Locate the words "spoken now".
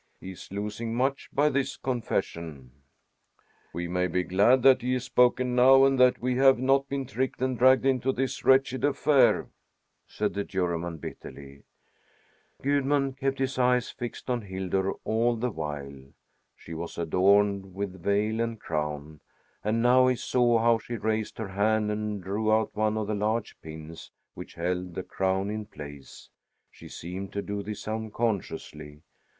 5.03-5.83